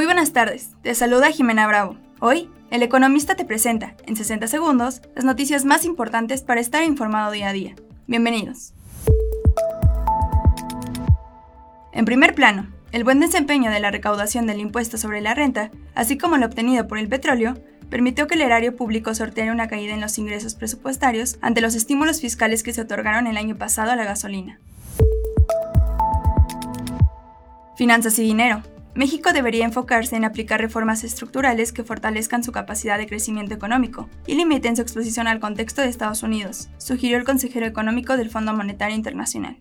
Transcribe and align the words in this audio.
Muy 0.00 0.06
buenas 0.06 0.32
tardes, 0.32 0.70
te 0.80 0.94
saluda 0.94 1.30
Jimena 1.30 1.66
Bravo. 1.66 1.94
Hoy, 2.20 2.48
El 2.70 2.82
Economista 2.82 3.34
te 3.34 3.44
presenta, 3.44 3.96
en 4.06 4.16
60 4.16 4.46
segundos, 4.46 5.02
las 5.14 5.26
noticias 5.26 5.66
más 5.66 5.84
importantes 5.84 6.40
para 6.40 6.62
estar 6.62 6.82
informado 6.84 7.30
día 7.32 7.50
a 7.50 7.52
día. 7.52 7.74
Bienvenidos. 8.06 8.72
En 11.92 12.06
primer 12.06 12.34
plano, 12.34 12.68
el 12.92 13.04
buen 13.04 13.20
desempeño 13.20 13.70
de 13.70 13.78
la 13.78 13.90
recaudación 13.90 14.46
del 14.46 14.60
impuesto 14.60 14.96
sobre 14.96 15.20
la 15.20 15.34
renta, 15.34 15.70
así 15.94 16.16
como 16.16 16.38
lo 16.38 16.46
obtenido 16.46 16.88
por 16.88 16.96
el 16.96 17.10
petróleo, 17.10 17.58
permitió 17.90 18.26
que 18.26 18.36
el 18.36 18.40
erario 18.40 18.74
público 18.76 19.14
sorteara 19.14 19.52
una 19.52 19.68
caída 19.68 19.92
en 19.92 20.00
los 20.00 20.16
ingresos 20.16 20.54
presupuestarios 20.54 21.36
ante 21.42 21.60
los 21.60 21.74
estímulos 21.74 22.22
fiscales 22.22 22.62
que 22.62 22.72
se 22.72 22.80
otorgaron 22.80 23.26
el 23.26 23.36
año 23.36 23.58
pasado 23.58 23.90
a 23.90 23.96
la 23.96 24.04
gasolina. 24.04 24.60
Finanzas 27.76 28.18
y 28.18 28.22
dinero. 28.22 28.62
México 28.94 29.32
debería 29.32 29.64
enfocarse 29.64 30.16
en 30.16 30.24
aplicar 30.24 30.60
reformas 30.60 31.04
estructurales 31.04 31.72
que 31.72 31.84
fortalezcan 31.84 32.42
su 32.42 32.50
capacidad 32.50 32.98
de 32.98 33.06
crecimiento 33.06 33.54
económico 33.54 34.08
y 34.26 34.34
limiten 34.34 34.74
su 34.74 34.82
exposición 34.82 35.28
al 35.28 35.38
contexto 35.38 35.80
de 35.80 35.88
Estados 35.88 36.24
Unidos, 36.24 36.68
sugirió 36.78 37.16
el 37.16 37.24
consejero 37.24 37.66
económico 37.66 38.16
del 38.16 38.30
Fondo 38.30 38.52
Monetario 38.52 38.96
Internacional. 38.96 39.56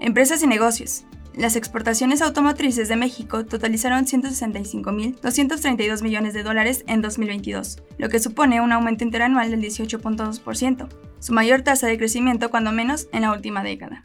Empresas 0.00 0.42
y 0.42 0.46
negocios. 0.46 1.04
Las 1.34 1.56
exportaciones 1.56 2.20
automotrices 2.20 2.88
de 2.88 2.96
México 2.96 3.46
totalizaron 3.46 4.04
165.232 4.04 6.02
millones 6.02 6.34
de 6.34 6.42
dólares 6.42 6.84
en 6.88 7.00
2022, 7.00 7.82
lo 7.96 8.10
que 8.10 8.18
supone 8.18 8.60
un 8.60 8.72
aumento 8.72 9.02
interanual 9.02 9.50
del 9.50 9.62
18.2%, 9.62 10.88
su 11.20 11.32
mayor 11.32 11.62
tasa 11.62 11.86
de 11.86 11.96
crecimiento 11.96 12.50
cuando 12.50 12.70
menos 12.70 13.08
en 13.12 13.22
la 13.22 13.32
última 13.32 13.62
década. 13.62 14.04